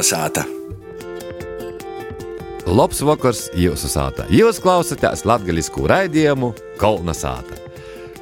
Kolnesāta! 0.00 0.46
Labs 2.64 3.02
vakars 3.04 3.40
jūsu 3.52 3.88
sātā. 3.92 4.24
Jūs 4.32 4.56
klausāties 4.64 5.26
latviešu 5.28 5.82
raidījumu 5.90 6.54
Kolnesāta. 6.80 7.58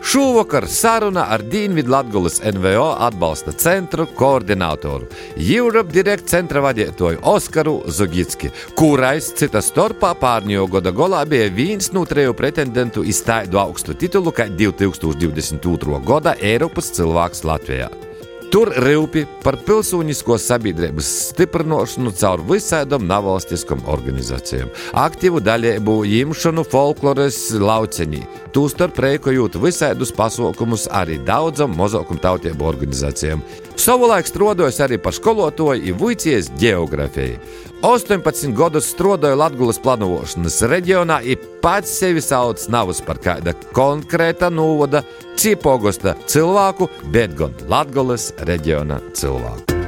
Šovakar 0.02 0.66
saruna 0.66 1.28
ar 1.30 1.44
Dienvidu 1.46 1.92
Latvijas 1.94 2.40
NVO 2.42 2.88
atbalsta 3.06 3.54
centru 3.54 4.08
koordinātoru, 4.18 5.06
Europe 5.38 5.94
Direct 5.94 6.26
centra 6.26 6.64
vadītāju 6.66 7.22
Oskaru 7.22 7.76
Zugitski, 7.86 8.50
kurais 8.74 9.30
citas 9.38 9.70
starpā 9.70 10.16
pārņēma 10.18 10.66
gada 10.74 10.90
golā 10.90 11.22
bija 11.30 11.46
viens 11.54 11.92
no 11.94 12.02
treju 12.10 12.34
pretendentu 12.34 13.06
izstāju 13.06 13.62
augstu 13.62 13.94
titulu 13.94 14.34
kā 14.34 14.50
2022. 14.50 16.02
gada 16.10 16.34
Eiropas 16.42 16.90
cilvēks 16.98 17.46
Latvijā. 17.46 18.07
Tur 18.48 18.70
rūpi 18.80 19.26
par 19.42 19.58
pilsonisko 19.60 20.38
sabiedrības 20.40 21.08
stiprināšanu 21.34 22.14
caur 22.16 22.40
visādām 22.48 23.04
nevalstiskām 23.04 23.82
organizācijām, 23.92 24.70
aktīvu 24.96 25.42
dalību 25.44 25.98
imšanu 26.22 26.64
folkloras 26.64 27.42
lauciņī, 27.60 28.22
tūstarp 28.56 29.02
rēkojot 29.04 29.60
visādus 29.60 30.14
pasaukumus 30.16 30.88
arī 30.96 31.18
daudzam 31.28 31.76
mazākuma 31.76 32.24
tautību 32.24 32.70
organizācijām. 32.72 33.44
Savulaik 33.76 34.32
strādājot 34.32 34.80
arī 34.86 34.96
par 34.96 35.12
skolotāju 35.20 35.92
un 35.92 36.00
vicijas 36.06 36.48
geogrāfiju. 36.56 37.36
18 37.82 38.56
gadus 38.58 38.88
strādāju 38.90 39.36
Latvijas 39.38 39.76
plānošanas 39.78 40.56
reģionā, 40.66 41.20
un 41.30 41.44
pats 41.62 41.92
sevi 42.00 42.18
sauc 42.18 42.64
navus 42.74 42.98
par 43.06 43.20
kāda 43.22 43.52
konkrēta 43.70 44.48
novada 44.50 45.04
Cipogosta 45.38 46.16
cilvēku, 46.26 46.88
bet 47.14 47.36
gan 47.38 47.54
Latvijas 47.70 48.32
reģiona 48.50 48.98
cilvēku. 49.14 49.78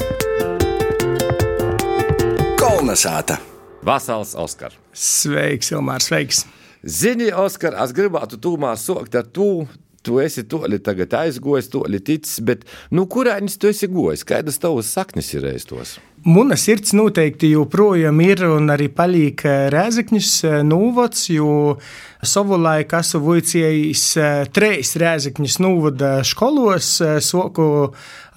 Kolnesāta! 2.63 3.41
Vasals 3.83 4.37
Oskar! 4.39 4.77
Sveiks, 4.95 5.73
Ilmār, 5.75 6.05
sveiks! 6.05 6.45
Zini, 6.87 7.33
Oskar, 7.35 7.75
es 7.83 7.91
gribētu 7.97 8.39
tūmā 8.39 8.77
sokt 8.79 9.19
ar 9.19 9.27
to, 9.27 9.67
tu 10.07 10.23
esi 10.23 10.47
toļi 10.47 10.79
tagad 10.87 11.19
aizgojis, 11.25 11.73
toļi 11.75 12.05
ticis, 12.07 12.39
bet 12.47 12.63
nu, 12.95 13.09
kurēņas 13.11 13.59
tu 13.59 13.75
esi 13.75 13.91
gojis? 13.91 14.23
Kādas 14.23 14.63
tavas 14.63 14.95
saknes 14.95 15.35
ir 15.35 15.49
reiztos? 15.49 15.99
Muna 16.21 16.53
sirds 16.61 16.93
noteikti 16.93 17.49
joprojām 17.55 18.19
ir 18.21 18.43
un 18.45 18.69
arī 18.69 18.91
paliek 18.93 19.41
Rēzekņas 19.73 20.33
nūvots, 20.69 21.23
jo 21.33 21.79
savulaik 22.21 22.93
esmu 22.99 23.23
vicējis 23.25 24.05
treis 24.53 24.93
Rēzekņas 25.01 25.57
nūvoda 25.65 26.13
skolos, 26.29 26.91
soku 27.25 27.71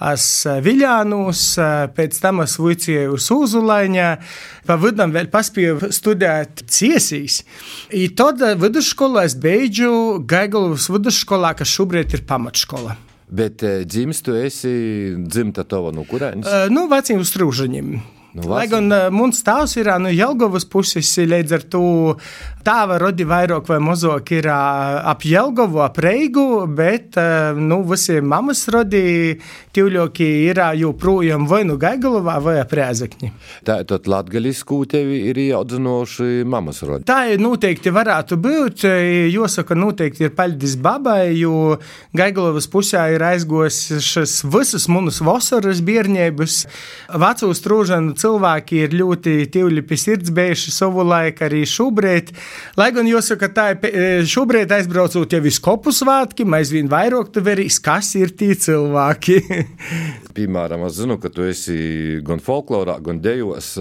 es 0.00 0.26
Viļānos, 0.64 1.44
pēc 1.92 2.20
tam 2.24 2.40
es 2.46 2.56
vicēju 2.56 3.20
Sūzulaiņā, 3.20 4.10
pa 4.64 4.80
vidam 4.80 5.12
vēl 5.12 5.28
paspēju 5.28 5.92
studēt 5.92 6.64
ciesīs. 6.64 7.42
I 7.92 8.08
tad 8.16 8.40
vidusskolā 8.64 9.28
es 9.28 9.36
beidžu 9.36 10.22
Gaigalovas 10.24 10.88
vidusskolā, 10.88 11.52
kas 11.60 11.76
šobrīd 11.76 12.16
ir 12.16 12.24
pamatskola. 12.24 12.96
Bet 13.34 13.64
dzimis 13.88 14.22
tu 14.22 14.36
esi 14.38 14.74
dzimta 15.18 15.64
tava 15.66 15.90
no 15.94 16.04
kurienes? 16.06 16.46
Uh, 16.46 16.68
nu, 16.70 16.86
veciem 16.90 17.24
strūžaņiem. 17.26 17.94
Nu, 18.34 18.46
Lai 18.50 18.64
gan 18.70 18.90
uh, 18.90 19.08
mums 19.14 19.42
tēvs 19.46 19.76
ir 19.78 19.90
no 20.02 20.10
Jelgavas 20.10 20.66
puses, 20.66 21.10
līdz 21.18 21.54
ar 21.54 21.66
to 21.70 21.84
tēva 22.64 22.96
rodi 23.00 23.26
vairāk 23.28 23.68
vai 23.68 23.78
mazāk 23.82 24.32
ir 24.38 24.48
ap 24.50 25.24
Jelgavu, 25.28 25.82
ap 25.84 25.98
Reigu, 26.00 26.64
bet 26.66 27.18
nu, 27.58 27.82
visi 27.88 28.20
mammas 28.24 28.64
rodi 28.72 29.34
tīvļoki 29.74 30.28
ir 30.48 30.60
joprojām 30.80 31.46
vai 31.50 31.62
nu 31.68 31.76
Gaigalovā 31.80 32.38
vai 32.42 32.56
ap 32.62 32.72
Rēzekņi. 32.74 33.30
Tā 33.66 33.80
tad 33.88 34.08
latgaļisku 34.10 34.78
tevi 34.90 35.20
ir 35.30 35.40
ieaudzinoši 35.44 36.44
mammas 36.48 36.82
rodi. 36.86 37.06
Tā 37.08 37.36
noteikti 37.40 37.92
varētu 37.94 38.38
būt. 38.40 38.86
Jāsaka, 39.34 39.76
noteikti 39.78 40.28
ir 40.28 40.34
paļģis 40.36 40.76
babai, 40.84 41.34
jo 41.38 41.76
Gaigalovas 42.16 42.68
pusē 42.70 43.06
ir 43.14 43.24
aizgojušas 43.26 44.40
visas 44.54 44.88
manas 44.92 45.20
vasaras 45.24 45.82
bērnības. 45.84 46.60
Vecūs 47.24 47.62
trūžanu 47.64 48.16
cilvēki 48.20 48.84
ir 48.86 48.98
ļoti 49.00 49.36
tīvļi 49.54 49.84
pie 49.88 50.00
sirds 50.00 50.32
bijuši 50.34 50.74
savu 50.74 51.04
laiku 51.06 51.48
arī 51.48 51.64
šobrīd. 51.68 52.32
Lai 52.78 52.90
gan 52.94 53.06
jāsaka, 53.08 53.48
tā 53.54 53.66
ir 53.74 54.26
šobrīd 54.28 54.72
aizbraucot 54.74 55.32
jau 55.36 55.42
uz 55.44 55.58
kopu 55.62 55.92
svētkiem, 55.94 56.56
aizvien 56.58 56.90
vairāk 56.90 57.30
tu 57.34 57.42
verīs, 57.44 57.78
kas 57.82 58.14
ir 58.18 58.34
tie 58.38 58.54
cilvēki. 58.58 59.40
Piemēram, 60.36 60.82
es 60.88 60.96
zinu, 60.98 61.16
ka 61.22 61.30
tu 61.30 61.44
esi 61.46 62.20
gan 62.26 62.40
folklorā, 62.42 62.96
gan 63.04 63.20
dejos, 63.22 63.74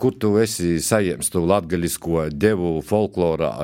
kur 0.00 0.16
tu 0.20 0.34
esi 0.42 0.74
saņēmis 0.84 1.32
to 1.32 1.40
latgaļisko 1.48 2.26
devu 2.36 2.74
folklorā, 2.84 3.54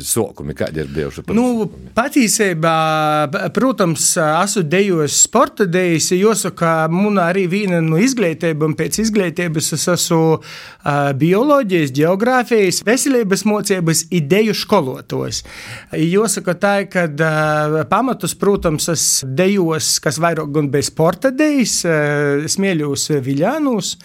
sokumi, 0.00 0.56
kādi 0.56 0.80
ir 0.84 0.88
bijuši? 0.94 1.26
Nu, 1.36 1.68
patiesībā, 1.96 2.76
protams, 3.56 4.14
esmu 4.16 4.64
dejos 4.64 5.18
sporta 5.26 5.68
dejas, 5.68 6.08
jāsaka, 6.16 6.88
man 6.92 7.20
arī 7.20 7.44
viena 7.52 7.82
no 7.84 8.00
izglītībām 8.00 8.72
pēc 8.78 9.02
izglītības 9.04 9.72
es 9.76 9.84
esmu 9.92 10.22
bioloģijas, 11.20 11.92
geogrāfijas, 11.98 12.80
veselības 12.86 13.44
mocības 13.48 13.77
ideju 14.14 14.54
skolotājs. 14.56 15.42
Jāsaka 15.92 16.54
tā, 16.58 16.74
ka 16.90 17.06
uh, 17.08 17.78
pamatus, 17.90 18.34
protams, 18.38 18.88
es 18.92 19.04
dejos, 19.24 19.96
kas 20.04 20.20
vairāk 20.22 20.50
gan 20.54 20.72
bez 20.72 20.92
sporta 20.92 21.32
dejas, 21.34 21.80
uh, 21.88 22.48
smieļos 22.48 23.10
Viļānus. 23.24 23.96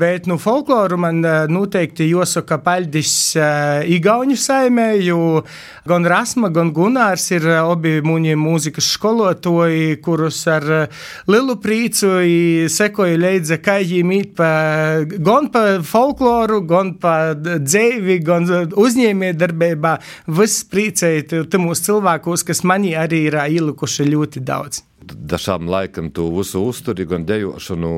Bet 0.00 0.26
nu, 0.30 0.38
folkloru 0.40 0.96
man 1.00 1.20
noteikti 1.52 2.06
jāsaka 2.08 2.56
paļģis 2.64 3.14
uh, 3.36 3.82
Igaunijas 3.92 4.46
saimē, 4.48 4.86
jo 5.04 5.42
gan 5.88 6.06
Rasma, 6.08 6.48
gan 6.54 6.72
Gunārs 6.74 7.26
ir 7.34 7.46
abi 7.60 7.98
mūņi 8.04 8.36
mūzikas 8.40 8.88
skolotāji, 8.96 9.98
kurus 10.04 10.40
ar 10.50 10.66
lielu 11.30 11.56
prīcu 11.62 12.12
sekoju 12.72 13.18
līdzi, 13.22 13.58
kā 13.64 13.78
viņi 13.82 14.04
mīt 14.06 14.32
pa, 14.38 14.52
gan 15.02 15.50
pa 15.52 15.64
folkloru, 15.86 16.62
gan 16.68 16.94
pa 17.02 17.16
dzēvi, 17.36 18.20
gan 18.24 18.48
uzņēmē 18.72 19.34
darbībā. 19.38 19.98
Viss 20.38 20.64
priecēja 20.70 21.44
mūsu 21.62 21.90
cilvēkos, 21.90 22.46
kas 22.48 22.64
manī 22.68 22.96
arī 22.98 23.26
ir 23.28 23.38
ielikuši 23.42 24.08
ļoti 24.12 24.46
daudz 24.46 24.86
dažām 25.06 25.68
laikam 25.70 26.10
tu 26.14 26.28
visu 26.36 26.62
uzturi, 26.68 27.06
gan 27.08 27.26
dejošanu, 27.28 27.92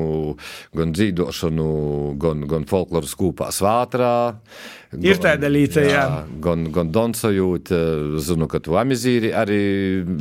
gan 0.75 0.93
dzīvošanu, 0.95 1.67
gan, 2.21 2.45
gan 2.49 2.65
folkloras 2.69 3.15
kūpā 3.17 3.51
svātrā. 3.55 4.13
Ir 4.95 5.19
tāda 5.19 5.49
līnija, 5.51 5.85
jā. 5.89 6.05
Gan, 6.43 6.69
gan 6.75 6.91
Donsajūt, 6.95 7.71
zinu, 8.23 8.47
ka 8.51 8.61
tu 8.63 8.77
amizīri 8.79 9.33
arī 9.35 9.61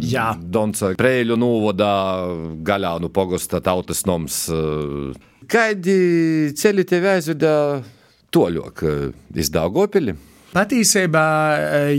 jā. 0.02 0.32
Donsa 0.38 0.94
prēļu 0.98 1.38
novodā 1.38 1.94
gaļā 2.66 2.96
nu 3.02 3.10
pogosta 3.14 3.62
tautas 3.64 4.04
noms. 4.08 4.44
Kādi 5.50 5.98
ceļi 6.58 6.86
tevi 6.88 7.12
aizveda 7.14 7.56
toļok 8.34 8.86
iz 9.38 9.52
Daugopili? 9.54 10.16
Patīsībā 10.54 11.26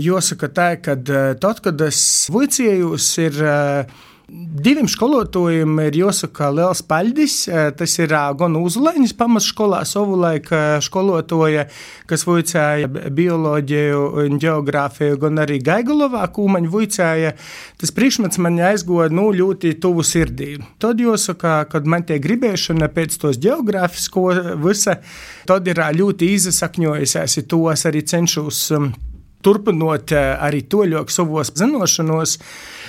jāsaka 0.00 0.48
tā, 0.48 0.68
ka 0.80 0.94
tad, 0.96 1.58
kad 1.60 1.82
es 1.84 2.00
vicējos, 2.32 3.08
ir 3.20 3.40
Diviem 4.26 4.88
skolotājiem 4.90 5.76
ir 5.84 5.96
jāsaka 6.00 6.48
liels 6.50 6.80
paļģis. 6.90 7.34
Tas 7.78 7.92
ir 8.00 8.10
gan 8.10 8.56
Uzlaiņas 8.58 9.12
pamatskolā, 9.14 9.84
savulaik 9.86 10.50
skolotāja, 10.82 11.68
kas 12.10 12.26
vicēja 12.26 12.90
bioloģiju 12.90 14.02
un 14.24 14.42
geogrāfiju, 14.42 15.20
gan 15.22 15.38
arī 15.44 15.60
Gaigalovā, 15.62 16.24
kūmaņa 16.34 16.72
vicēja. 16.74 17.32
Tas 17.78 17.94
priekšmets 17.94 18.42
man 18.42 18.58
aizgoja 18.72 19.14
nu, 19.14 19.28
ļoti 19.30 19.76
tuvu 19.78 20.02
sirdī. 20.02 20.56
Tad 20.82 20.98
jāsaka, 20.98 21.60
kad 21.70 21.86
man 21.86 22.02
tie 22.08 22.18
gribēšana 22.18 22.90
pēc 22.90 23.20
tos 23.22 23.38
geogrāfisko 23.38 24.32
visa, 24.66 24.98
tad 25.46 25.70
ir 25.70 25.86
ļoti 26.02 26.34
izsakņojusies, 26.34 27.44
tos 27.46 27.86
arī 27.86 28.02
cenšos 28.02 28.72
turpinot 29.46 30.10
arī 30.16 30.64
to 30.66 30.82
ļoti 30.90 31.14
savos 31.14 31.54
zinošanos. 31.54 32.40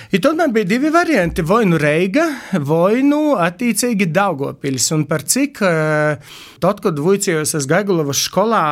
Tad 0.08 0.36
man 0.36 0.52
bija 0.52 0.64
divi 0.64 0.88
varianti. 0.90 1.42
Vai 1.42 1.66
nu 1.68 1.76
Reiga, 1.76 2.24
vai 2.64 3.02
nu 3.04 3.34
attiecīgi 3.36 4.06
Daugopils. 4.08 4.86
Un 4.96 5.04
par 5.04 5.20
cik 5.28 5.60
tad, 5.60 6.80
kad 6.80 7.02
vicējos 7.04 7.52
es 7.58 7.68
Gaigulavas 7.68 8.22
skolā, 8.30 8.62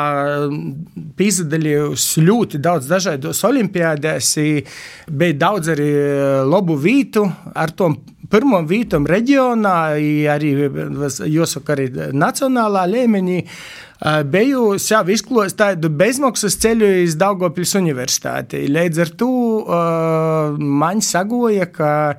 piedalījos 1.21 2.09
ļoti 2.25 2.63
daudz 2.65 2.89
dažādos 2.89 3.45
olimpiādēs, 3.45 4.33
bija 5.13 5.41
daudz 5.45 5.75
arī 5.77 5.91
labu 6.49 6.81
vītu 6.81 7.29
ar 7.53 7.77
tom 7.77 8.01
pirmo 8.33 8.63
vītam 8.67 9.05
reģionā, 9.07 9.79
arī, 10.33 10.55
jāsaka, 11.31 11.77
arī 11.77 11.91
nacionālā 12.17 12.87
līmenī. 12.91 13.43
Biju 14.29 14.75
jau 14.77 14.99
izklājis 15.09 15.55
tādu 15.57 15.89
bezmaksas 15.89 16.59
ceļu 16.61 16.89
uz 17.07 17.15
Daugopils 17.17 17.73
universitāti. 17.79 18.67
Līdz 18.69 19.01
ar 19.07 19.13
to 19.23 19.31
man 20.61 21.01
sagoja, 21.27 21.67
ka 21.67 22.17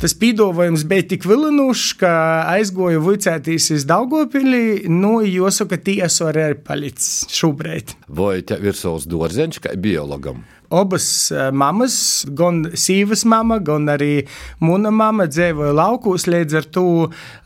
tas 0.00 0.14
pīdolojums 0.18 0.84
bija 0.86 1.06
tik 1.12 1.24
vilinošs, 1.26 1.94
ka 2.00 2.12
aizgoju 2.56 3.00
vicētīs 3.04 3.70
uz 3.74 3.86
Daugopili, 3.88 4.86
nu, 4.88 5.20
jāsaka, 5.24 5.78
tiesa 5.78 6.30
arī 6.30 6.50
ir 6.52 6.60
palicis 6.66 7.26
šobrīd. 7.32 7.96
Vai 8.08 8.42
tev 8.42 8.66
ir 8.66 8.76
savs 8.76 9.06
dārzeņš 9.08 9.62
kā 9.64 9.74
biologam? 9.76 10.44
Abas 10.66 11.30
mammas, 11.54 12.26
gan 12.26 12.64
sīvas 12.74 13.22
mama, 13.24 13.60
gan 13.62 13.86
arī 13.86 14.26
mūna 14.58 14.90
mama 14.90 15.28
dzīvoja 15.30 15.70
laukos. 15.78 16.26
Līdz 16.26 16.56
ar 16.58 16.66
to 16.74 16.86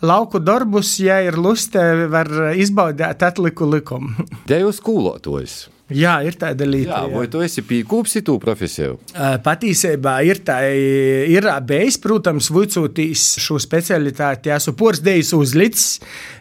lauku 0.01 0.41
darbus, 0.41 0.95
ja 1.05 1.19
ir 1.21 1.37
luste, 1.37 2.09
var 2.09 2.33
izbaudīt 2.57 3.21
atliku 3.29 3.69
likumu. 3.69 4.25
Te 4.49 4.63
jau 4.63 4.73
skolotojs. 4.73 5.67
Jā, 5.91 6.21
ir 6.27 6.37
tāda 6.39 6.67
līnija. 6.69 7.03
Jā, 7.07 7.11
vai 7.13 7.27
tu 7.31 7.43
esi 7.43 7.65
pīkūpsi 7.67 8.23
tu 8.27 8.37
profesiju? 8.43 8.97
Patīsībā 9.45 10.21
ir 10.29 10.43
tā, 10.47 10.61
ir 10.71 11.49
bijis, 11.67 11.99
protams, 12.03 12.51
vicotīs 12.55 13.25
šo 13.43 13.59
specialitāti, 13.63 14.53
esmu 14.55 14.77
porzdējis 14.79 15.35
uzlicis. 15.39 15.89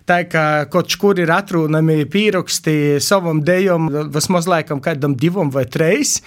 Tā 0.10 0.24
kā 0.30 0.46
kaut 0.74 0.94
kur 1.02 1.20
ir 1.22 1.30
atrunami 1.34 2.04
pieraksti 2.10 2.98
savam 3.04 3.44
dejam, 3.46 3.90
vismaz 4.14 4.50
laikam 4.50 4.82
kādam 4.82 5.18
divam 5.18 5.52
vai 5.54 5.66
treis. 5.70 6.20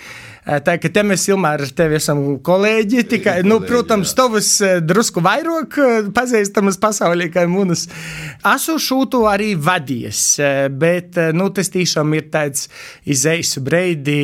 Tā 0.42 0.74
kā 0.82 0.90
te 0.90 1.04
mēs 1.06 1.28
Ilmār 1.30 1.62
ar 1.62 1.70
tevi 1.78 2.00
esam 2.00 2.22
kolēģi, 2.42 3.04
tikai, 3.12 3.36
nu, 3.46 3.60
kolēģi, 3.60 3.68
protams, 3.70 4.14
tavas 4.18 4.48
drusku 4.82 5.22
vairāk 5.22 5.78
pazīstamas 6.16 6.80
pasaulī, 6.82 7.28
kā 7.30 7.46
mūnas. 7.46 7.86
Esmu 8.42 8.76
šūtu 8.82 9.22
arī 9.30 9.52
vadies, 9.54 10.24
bet, 10.82 11.20
nu, 11.38 11.46
tas 11.54 11.70
tiešām 11.70 12.18
ir 12.18 12.26
tāds 12.34 12.66
izeisu 13.06 13.62
breidi, 13.62 14.20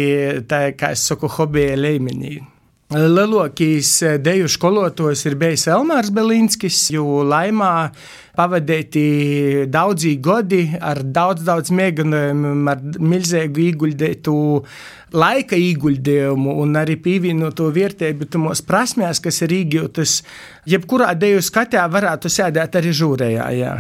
tā 0.50 0.72
kā 0.74 0.96
es 0.98 1.06
saku, 1.06 1.30
hobija 1.38 1.78
līmenī. 1.78 2.40
Lielākais 2.88 3.90
deju 4.24 4.46
skolotājs 4.48 5.26
ir 5.28 5.34
bijis 5.36 5.66
Elmārs 5.68 6.08
Belinskis, 6.08 6.86
jo 6.88 7.18
laimā 7.20 7.90
pavadīti 8.32 9.66
daudzi 9.68 10.14
gadi 10.24 10.62
ar 10.80 11.02
daudz, 11.04 11.42
daudz 11.44 11.68
mēģinājumiem, 11.68 12.62
ar 12.72 12.80
milzīgu 12.96 13.60
ieguldītu 13.66 14.36
laika 15.12 15.58
ieguldījumu 15.60 16.54
un 16.62 16.80
arī 16.80 16.96
pievienoto 17.04 17.68
vērtību 17.76 18.30
tamos 18.32 18.64
prasmēs, 18.64 19.20
kas 19.20 19.42
ir 19.44 19.52
iegūtas. 19.58 20.22
Jebkurā 20.72 21.12
deju 21.12 21.44
skatē 21.44 21.84
varētu 21.92 22.32
sēdēt 22.32 22.80
arī 22.80 22.96
žūrējā. 22.96 23.50
Jā. 23.58 23.74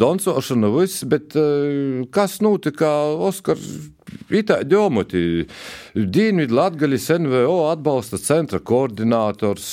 Dancošana 0.00 0.72
viss, 0.72 1.04
bet 1.04 1.36
kas 2.16 2.40
notika 2.40 2.96
Oskar 3.28 3.60
Vita 4.28 4.58
Ďomoti, 4.64 5.46
Dienvidu 5.96 6.56
Latgaļas 6.58 7.06
NVO 7.24 7.56
atbalsta 7.70 8.18
centra 8.20 8.60
koordinators, 8.60 9.68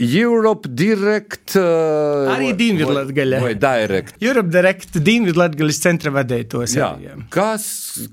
Europe 0.00 0.70
Direct. 0.72 1.56
Arī 1.58 2.54
Dienvidu 2.56 2.96
Latgaļa. 2.96 3.42
Vai 3.44 3.54
Direct. 3.60 4.16
Europe 4.28 4.52
Direct 4.54 4.96
Dienvidu 5.04 5.42
Latgaļas 5.42 5.82
centra 5.84 6.14
vadētos. 6.14 6.76
Jā. 6.78 6.94
jā. 7.04 7.18
Kas, 7.32 7.68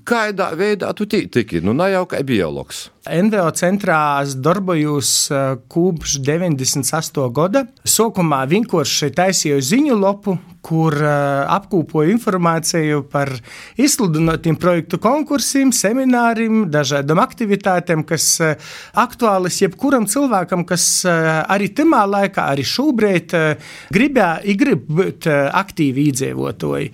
kādā 0.08 0.52
veidā 0.58 0.92
tu 0.96 1.08
tiki? 1.08 1.62
Nu, 1.64 1.72
ne 1.76 1.90
jau 1.94 2.04
kā 2.10 2.20
biologs. 2.26 2.88
NVO 3.08 3.48
centrā 3.56 4.20
darbojos 4.36 5.30
kopš 5.72 6.18
98. 6.20 7.24
gada. 7.32 7.64
Sākumā 7.88 8.42
vienkārši 8.50 9.10
taisīju 9.16 9.62
ziņu 9.64 9.96
lopu, 9.96 10.36
kur 10.68 10.92
apkopoju 11.00 12.12
informāciju 12.12 13.06
par 13.08 13.32
izsludinotiem 13.80 14.58
projektu 14.60 14.98
konkursiem, 15.00 15.17
semināriem, 15.74 16.66
dažādām 16.70 17.18
aktivitātēm, 17.22 18.04
kas 18.08 18.40
aktuālas 18.94 19.60
jebkuram 19.62 20.06
cilvēkam, 20.06 20.64
kas 20.68 21.04
arī 21.06 21.70
tajā 21.74 22.04
laikā, 22.06 22.48
arī 22.52 22.64
šobrīd 22.64 23.34
gribēja 23.94 24.56
grib 24.58 24.84
būt 24.88 25.26
aktīvi 25.28 26.08
iedzīvotāji. 26.10 26.92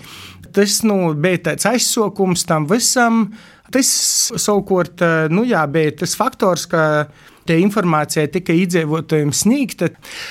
Tas 0.54 0.82
nu, 0.86 1.14
bija 1.18 1.50
tāds 1.50 1.66
aizsākums 1.66 2.46
tam 2.46 2.68
visam. 2.70 3.34
Tas 3.74 3.88
savukārt 4.38 5.02
nu, 5.34 5.42
jā, 5.48 5.64
bija 5.66 5.96
tas 6.04 6.14
faktors, 6.14 6.68
ka 6.70 7.08
Tie 7.44 7.58
informācija 7.60 8.24
tika 8.32 8.54
iedzīvotājiem 8.56 9.32
sniegta. 9.36 9.90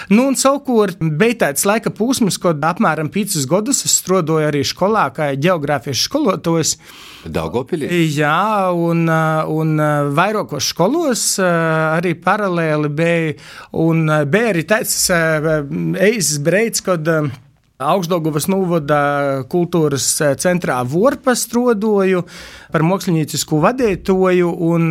Nu, 0.09 0.25
un 0.31 0.37
savukārt 0.39 1.01
bija 1.01 1.39
tāds 1.45 1.67
laika 1.69 1.93
posms, 1.93 2.39
kad 2.41 2.63
apmēram 2.65 3.11
5 3.13 3.37
gadus 3.51 3.83
es 3.85 3.99
strādāju 4.01 4.49
arī 4.49 4.63
skolā, 4.65 5.05
kā 5.13 5.29
geogrāfijas 5.37 6.07
skolotājs. 6.07 6.75
Daugopilī? 7.29 7.91
Jā, 8.17 8.73
un, 8.73 9.05
un 9.07 9.85
vairākos 10.17 10.73
skolos 10.73 11.27
arī 11.43 12.15
paralēli 12.19 12.91
bija. 12.93 13.37
Un 13.83 14.05
bija 14.29 14.51
arī 14.55 14.65
tāds 14.67 14.97
eizes 15.13 16.41
breids, 16.43 16.81
kad 16.83 17.07
Augstdagovas 17.83 18.45
novada 18.47 18.97
kultūras 19.51 20.05
centrā 20.39 20.77
Vorpa 20.87 21.33
strodoju 21.35 22.23
par 22.73 22.83
māksliniecisku 22.87 23.59
vadītoju, 23.63 24.49
un 24.73 24.89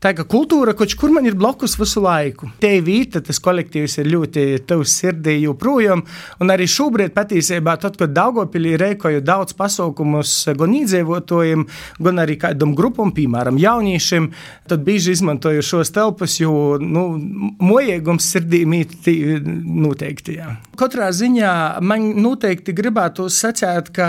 tā 0.00 0.14
kā 0.16 0.24
kultūra 0.30 0.76
kaut 0.78 0.94
kur 0.98 1.10
man 1.14 1.26
ir 1.26 1.36
blokus 1.38 1.74
visu 1.80 2.02
laiku. 2.04 2.50
Te 2.62 2.76
vīta, 2.84 3.22
tas 3.24 3.40
kolektīvs 3.42 3.98
ir 4.00 4.10
ļoti 4.12 4.44
tavs 4.70 4.94
sirdī 5.00 5.40
joprojām, 5.42 6.04
un 6.40 6.54
arī 6.54 6.68
šobrīd 6.70 7.14
patiesībā, 7.16 7.76
tad, 7.82 7.98
kad 8.00 8.14
Daugopilī 8.14 8.76
reikoju 8.80 9.24
daudz 9.24 9.56
pasaukumus 9.58 10.32
gan 10.58 10.76
iedzīvotājiem, 10.80 11.66
gan 12.00 12.22
arī 12.22 12.38
kādam 12.40 12.74
grupam, 12.78 13.12
piemēram, 13.16 13.58
jauniešiem, 13.60 14.30
tad 14.70 14.84
bieži 14.86 15.16
izmantoju 15.16 15.64
šos 15.66 15.92
telpas, 15.94 16.38
jo, 16.40 16.78
nu, 16.80 17.06
mojēgums 17.60 18.30
sirdī 18.34 18.62
mīt 18.68 18.96
noteikti, 19.06 20.38
jā. 20.40 20.54
Katrā 20.80 21.10
ziņā 21.12 21.52
man 21.84 22.06
noteikti 22.22 22.72
gribētu 22.76 23.26
sacīt, 23.32 23.90
ka 23.92 24.08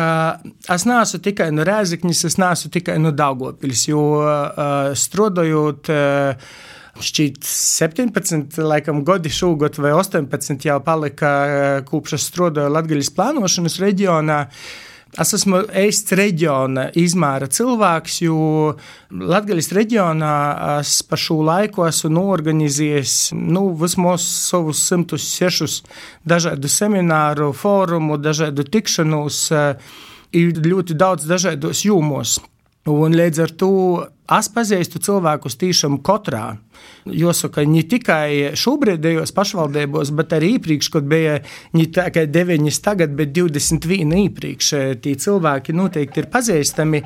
es 0.72 0.86
neesmu 0.88 1.20
tikai 1.26 1.50
no 1.56 1.66
Rēzakņas, 1.68 2.24
es 2.30 2.38
neesmu 2.40 2.72
tikai 2.72 2.91
no 3.00 3.14
Daugopils, 3.16 3.88
jo 3.92 4.04
uh, 4.20 4.92
strādājot. 4.98 5.92
Šķiet, 7.02 7.46
17, 7.48 8.60
laikam, 8.68 9.00
gadi 9.08 9.32
šogad 9.32 9.78
vai 9.80 9.94
18 9.96 10.66
jau 10.68 10.76
palika 10.84 11.32
kopš 11.88 12.18
es 12.18 12.26
strādāju 12.28 12.74
Latvijas 12.76 13.10
plānošanas 13.16 13.80
reģionā. 13.82 14.42
Es 15.20 15.34
esmu 15.36 15.66
eists 15.76 16.14
reģiona 16.16 16.86
izmēra 16.96 17.50
cilvēks, 17.52 18.22
jo 18.24 18.78
Latvijas 19.12 19.68
reģionā 19.76 20.36
es 20.78 20.94
par 21.04 21.20
šo 21.20 21.42
laiku 21.44 21.84
esmu 21.84 22.14
norganizējis 22.16 23.16
nu, 23.36 23.66
vismaz 23.82 24.24
savus 24.24 24.86
106 24.88 25.82
dažādu 26.24 26.72
semināru, 26.72 27.50
fórumu, 27.52 28.16
dažādu 28.24 28.64
tikšanos, 28.64 29.42
ir 30.32 30.64
ļoti 30.64 30.96
daudz 30.96 31.28
dažādos 31.28 31.84
jūmos. 31.84 32.38
Un 32.90 33.14
līdz 33.14 33.40
ar 33.44 33.52
to 33.62 33.74
es 34.40 34.48
pazīstu 34.50 34.98
cilvēkus 35.06 35.58
tiešām 35.62 36.00
katrā. 36.02 36.56
Jāsaka, 37.06 37.62
ne 37.70 37.84
tikai 37.86 38.56
šobrīdējos 38.58 39.34
pašvaldībos, 39.38 40.10
bet 40.18 40.34
arī 40.34 40.56
iepriekš, 40.56 40.90
kad 40.96 41.06
bija 41.10 41.36
ne 41.78 41.86
tikai 41.86 42.26
9, 42.34 42.80
tagad, 42.82 43.14
bet 43.18 43.36
21 43.38 44.18
iepriekš. 44.24 44.72
Tie 45.04 45.14
cilvēki 45.14 45.78
noteikti 45.78 46.24
ir 46.24 46.32
pazīstami. 46.34 47.04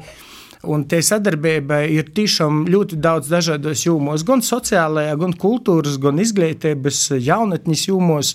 Un 0.66 0.88
tie 0.90 1.02
sadarbība 1.06 1.84
ir 1.92 2.08
tiešām 2.16 2.64
ļoti 2.72 2.98
daudz 2.98 3.28
dažādos 3.30 3.84
jomos, 3.86 4.24
gan 4.26 4.42
sociālajā, 4.42 5.14
gan 5.22 5.36
kultūras, 5.38 6.00
gan 6.02 6.18
izglītības, 6.24 7.20
jaunatnes 7.22 7.84
jomos. 7.90 8.34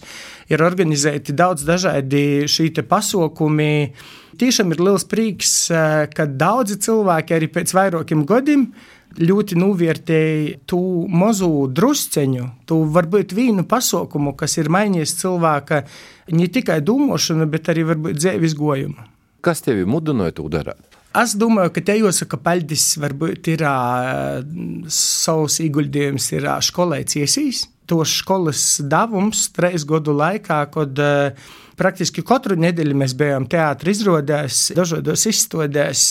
Ir 0.53 0.63
organizēti 0.63 1.35
daudz 1.35 1.65
dažādi 1.67 2.45
šī 2.47 2.69
pasākumi 2.87 3.73
tiešām 4.41 4.73
ir 4.75 4.81
liels 4.83 5.05
prieks, 5.09 5.53
eh, 5.71 6.07
ka 6.15 6.27
daudzi 6.27 6.79
cilvēki 6.87 7.37
arī 7.37 7.51
pēc 7.53 7.75
vairākiem 7.77 8.25
gadiem 8.29 8.71
ļoti 9.19 9.59
novērtēja 9.59 10.61
to 10.71 10.81
mazo 11.09 11.67
drusceņu, 11.67 12.47
to 12.67 12.83
varbūt 12.95 13.35
vienu 13.35 13.65
pasaukumu, 13.67 14.37
kas 14.39 14.57
ir 14.59 14.71
mainījis 14.71 15.17
cilvēka 15.23 15.83
ne 16.31 16.47
tikai 16.47 16.81
domāšanu, 16.81 17.49
bet 17.51 17.73
arī 17.73 17.87
varbūt 17.91 18.21
dzīves 18.21 18.55
gojumu. 18.55 19.09
Kas 19.41 19.65
tevi 19.65 19.87
mudināja 19.89 20.37
to 20.39 20.49
darīt? 20.53 20.99
Es 21.17 21.33
domāju, 21.35 21.73
ka 21.75 21.83
te 21.83 21.97
jāsaka, 21.99 22.39
paldies, 22.39 22.85
varbūt 23.03 23.49
ir 23.51 23.65
uh, 23.67 24.45
savs 24.95 25.57
ieguldījums, 25.65 26.29
ir 26.37 26.47
uh, 26.47 26.61
skolai 26.63 27.03
ciesīs. 27.03 27.65
Tos 27.91 28.15
skolas 28.23 28.63
devums 28.81 29.49
trīs 29.57 29.87
gadu 29.89 30.15
laikā, 30.17 30.63
kad 30.75 31.03
uh, 31.03 31.51
praktiski 31.81 32.23
katru 32.27 32.57
nedēļu 32.61 32.97
mēs 33.01 33.15
bijām 33.17 33.47
teātris 33.51 34.01
izrādēs, 34.01 34.59
dažādos 34.77 35.25
izstādēs. 35.31 36.03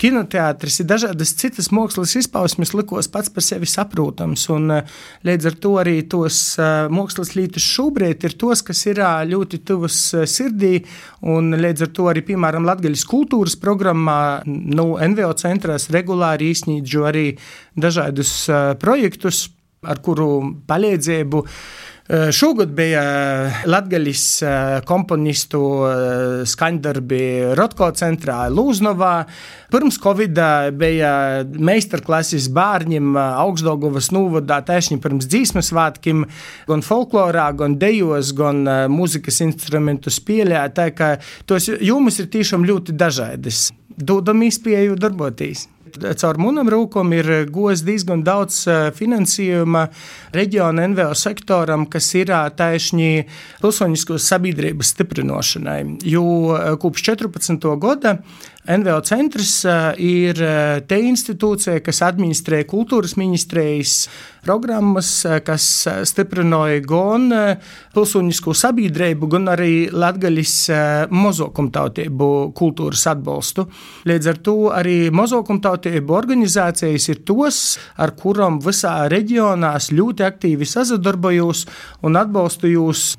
Kinoteātris 0.00 0.80
dažādas 0.86 1.34
citas 1.40 1.70
mākslas 1.74 2.14
izpausmes, 2.20 2.74
likos 2.76 3.10
pats 3.12 3.32
par 3.32 3.44
sevi 3.44 3.68
saprotams. 3.70 4.46
Un, 4.54 4.70
eh, 4.70 4.94
līdz 5.26 5.50
ar 5.50 5.58
to 5.64 5.72
arī 5.82 5.96
tos 6.08 6.58
eh, 6.58 6.86
mākslas 6.92 7.34
līnijas 7.34 7.66
šobrīd 7.66 8.28
ir 8.28 8.36
tos, 8.38 8.62
kas 8.62 8.84
ir 8.86 9.02
ļoti 9.32 9.62
tuvas 9.66 9.98
sirdī. 10.30 10.84
Un, 11.22 11.50
līdz 11.58 11.86
ar 11.88 11.92
to 11.96 12.08
arī, 12.12 12.22
piemēram, 12.22 12.66
Latvijas 12.66 13.04
kultūras 13.08 13.58
programmā 13.58 14.42
no 14.46 14.86
nu, 14.86 14.86
NVO 14.96 15.32
centrās 15.40 15.90
regulāri 15.90 16.52
īstenīdžu 16.52 17.06
arī 17.08 17.26
dažādus 17.76 18.46
projektus, 18.80 19.48
ar 19.86 20.02
kuru 20.04 20.30
palīdzību 20.68 21.44
Eh, 22.08 22.32
šogad 22.32 22.68
bija 22.68 23.00
eh, 23.02 23.62
Latvijas 23.66 24.42
eh, 24.42 24.48
komponistu 24.86 25.58
skaņdarbi 26.46 27.22
Rotko 27.58 27.88
centrā 27.98 28.44
Lūznovā. 28.46 29.24
Pirms 29.74 29.98
Covid 29.98 30.38
bija 30.78 31.10
meistarklases 31.42 32.46
bērniem 32.54 33.18
augstdagovas 33.18 34.12
novadā 34.14 34.60
tieši 34.68 35.00
pirms 35.02 35.26
dzīsmas 35.26 35.72
svētkiem, 35.72 36.22
gan 36.70 36.86
folklorā, 36.86 37.48
gan 37.58 37.74
dejos, 37.80 38.30
gan 38.38 38.62
mūzikas 38.92 39.42
instrumentu 39.48 40.12
spēlē. 40.14 40.62
Tā 40.76 40.92
kā 40.94 41.16
tos 41.50 41.72
jomas 41.82 42.22
ir 42.22 42.30
tiešām 42.30 42.68
ļoti 42.70 42.94
dažādas. 42.94 43.72
Dodam 43.98 44.46
īspēju 44.46 44.94
darboties. 45.00 45.66
Caur 45.94 46.38
munam 46.40 46.68
rūkam 46.70 47.12
ir 47.14 47.28
gos 47.52 47.82
diezgan 47.86 48.24
daudz 48.26 48.58
eh, 48.68 48.88
finansējuma 48.96 49.86
reģiona 50.34 50.86
NVO 50.92 51.14
sektoram, 51.18 51.86
kas 51.90 52.08
ir 52.18 52.32
eh, 52.34 52.48
taisni 52.58 53.10
pilsoniskos 53.62 54.26
sabiedrības 54.26 54.92
stiprināšanai. 54.94 55.78
Jo 56.08 56.26
eh, 56.56 56.74
kopš 56.82 57.06
14. 57.12 57.70
gada 57.82 58.16
NVO 58.66 59.00
centrs 59.06 59.60
ir 60.02 60.40
te 60.90 60.96
institūcija, 61.06 61.80
kas 61.86 62.02
administrē 62.02 62.64
kultūras 62.66 63.14
ministrijas 63.18 64.06
programmas, 64.46 65.10
kas 65.46 65.64
stiprināja 66.10 66.82
gan 66.86 67.28
pilsonisko 67.94 68.54
sabiedrību, 68.58 69.28
gan 69.30 69.50
arī 69.54 69.88
latgaļas 69.94 70.54
mozokumtautību 71.14 72.30
kultūras 72.58 73.06
atbalstu. 73.10 73.66
Līdz 74.06 74.32
ar 74.32 74.40
to 74.48 74.56
arī 74.74 74.96
mozokumtautību 75.14 76.18
organizācijas 76.18 77.10
ir 77.12 77.22
tos, 77.26 77.60
ar 77.98 78.14
kurām 78.18 78.58
visā 78.64 78.98
reģionā 79.12 79.76
ļoti 79.92 80.26
aktīvi 80.26 80.66
sazadarbojos 80.66 81.66
un 82.06 82.18
atbalstu 82.18 82.74
jūs 82.74 83.12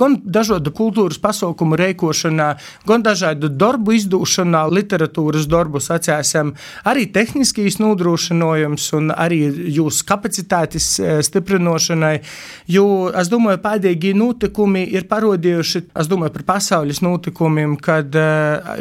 gan 0.00 0.16
dažādu 0.24 0.72
kultūras 0.74 1.20
pasaukumu 1.22 1.78
reikošanā, 1.78 2.48
gan 2.88 3.04
dažādu 3.06 3.50
darbu 3.52 3.94
izdūšanā, 3.98 4.64
literatūras 4.74 5.46
darbu 5.50 5.82
sacēsim, 5.82 6.54
arī 6.88 7.06
tehniskīs 7.14 7.78
nodrošinājums 7.82 8.88
un 8.98 9.12
arī 9.14 9.40
jūsu 9.76 10.06
kapacitātes 10.08 10.88
e, 10.98 11.18
stiprinošanai, 11.26 12.16
jo 12.74 12.86
es 13.14 13.30
domāju, 13.30 13.62
pēdējie 13.64 14.14
notikumi 14.18 14.82
ir 14.96 15.06
parodījuši, 15.10 15.84
es 16.02 16.10
domāju 16.10 16.34
par 16.38 16.48
pasaules 16.54 17.02
notikumiem, 17.04 17.78
kad 17.78 18.18
e, 18.18 18.26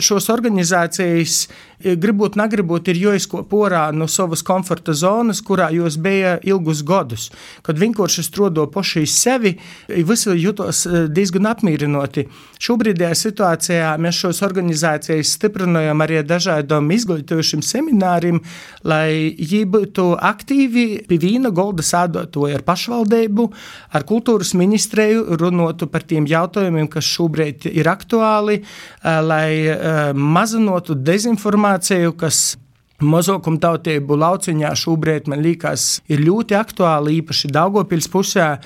šos 0.03 0.32
organizācijas 0.34 1.46
gribot, 1.84 2.38
negribot, 2.39 2.88
ir 2.88 3.00
jāizkop 3.00 3.48
porā 3.51 3.88
no 3.96 4.08
savas 4.12 4.43
komforta 4.46 4.96
zonas, 4.96 5.41
kurā 5.46 5.70
jūs 5.74 5.98
bija 6.01 6.38
ilgus 6.48 6.84
gadus. 6.88 7.29
Kad 7.65 7.79
vienkārši 7.82 8.24
strodo 8.25 8.65
paši 8.72 9.05
sevi, 9.10 9.55
visi 9.89 10.38
jutos 10.39 10.86
e, 10.88 11.03
diezgan 11.12 11.50
apmierināti. 11.52 12.26
Šobrīdējā 12.64 13.18
situācijā 13.20 13.92
mēs 14.02 14.20
šos 14.24 14.42
organizācijas 14.46 15.34
stiprinājam 15.38 16.04
arī 16.06 16.22
dažādiem 16.28 16.92
izglītojušiem 16.98 17.64
semināriem, 17.66 18.42
lai 18.88 19.34
viņi 19.40 19.64
būtu 19.74 20.08
aktīvi 20.20 20.86
pie 21.10 21.20
vīna 21.22 21.54
golda 21.56 21.86
sādotoja 21.86 22.60
ar 22.60 22.66
pašvaldību, 22.68 23.50
ar 23.94 24.08
kultūras 24.08 24.54
ministriju, 24.60 25.38
runotu 25.40 25.88
par 25.92 26.06
tiem 26.08 26.28
jautājumiem, 26.30 26.88
kas 26.92 27.08
šobrīd 27.08 27.68
ir 27.72 27.90
aktuāli, 27.92 28.62
e, 28.62 29.16
lai 29.24 29.50
e, 29.68 29.78
mazinotu 30.14 30.96
dezinformāciju 30.96 31.54
informāciju, 31.54 32.14
kas 32.18 32.58
mazākumtautību 33.04 34.16
lauciņā 34.16 34.74
šobrīd 34.76 35.28
man 35.28 35.42
liekas 35.44 36.02
ir 36.08 36.24
ļoti 36.24 36.56
aktuāla, 36.56 37.12
īpaši 37.12 37.52
Daugopils 37.52 38.08
pusē. 38.08 38.58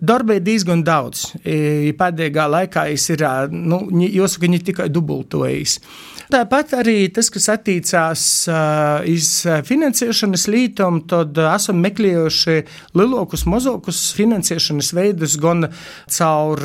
Darba 0.00 0.36
ir 0.38 0.44
diezgan 0.46 0.84
daudz. 0.86 1.32
Pēdējā 1.42 2.46
laikā 2.52 2.86
es 2.92 3.08
ir, 3.10 3.24
nu, 3.50 3.82
jāsaka, 3.90 4.50
ne 4.50 4.60
tikai 4.62 4.88
dubultojis. 4.94 5.78
Tāpat 6.28 6.74
arī 6.76 7.06
tas, 7.08 7.30
kas 7.32 7.46
attiecās 7.48 8.22
uz 9.08 9.28
finansēšanas 9.64 10.42
lītumu, 10.52 11.06
tad 11.08 11.38
esam 11.40 11.78
meklējuši 11.80 12.56
lielākus, 13.00 13.46
mazākus 13.48 14.02
finansēšanas 14.12 14.90
veidus 14.92 15.38
gan 15.40 15.70
caur, 16.12 16.60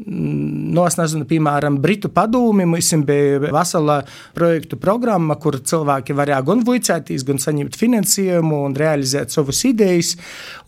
no 0.00 0.86
es 0.88 0.96
nezinu, 0.96 1.26
piemēram, 1.28 1.76
Britu 1.84 2.08
padomi. 2.08 2.64
Mums 2.64 2.88
bija 3.04 3.42
vesela 3.44 3.98
projektu 4.36 4.78
programma, 4.80 5.36
kur 5.44 5.58
cilvēki 5.60 6.16
varēja 6.16 6.40
gan 6.48 6.64
vicēties, 6.64 7.26
gan 7.28 7.42
saņemt 7.42 7.76
finansējumu 7.76 8.62
un 8.70 8.78
realizēt 8.80 9.36
savas 9.36 9.60
idejas. 9.68 10.14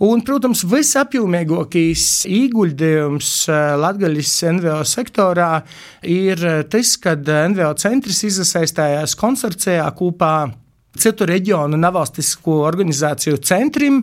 Un, 0.05 0.21
protams, 0.21 0.67
visapjomīgākais 0.69 2.05
ieguldījums 2.29 3.33
Latvijas 3.81 4.37
NVO 4.53 4.85
sektorā 4.85 5.51
ir 6.05 6.45
tas, 6.69 6.95
ka 7.01 7.17
NVO 7.17 7.73
centrs 7.81 8.18
Latvijas 8.19 8.35
izasaistījās 8.35 9.13
konsorcijā 9.15 9.85
kopā 9.95 10.51
citu 10.99 11.27
reģionu 11.29 11.79
nevalstisko 11.79 12.65
organizāciju 12.67 13.39
centrim. 13.47 14.01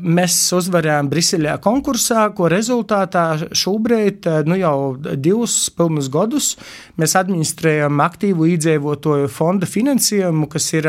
Mēs 0.00 0.36
uzvarējām 0.56 1.10
Briselē 1.10 1.58
konkursā, 1.60 2.30
ko 2.32 2.48
rezultātā 2.48 3.50
šobrīd, 3.52 4.24
nu 4.48 4.56
jau 4.56 4.96
divus 4.96 5.68
pilnus 5.76 6.08
gadus, 6.08 6.54
mēs 6.96 7.18
administrējam 7.20 8.00
aktīvu 8.00 8.48
iedzīvotāju 8.54 9.28
fonda 9.28 9.68
finansējumu, 9.68 10.48
kas 10.48 10.72
ir 10.72 10.88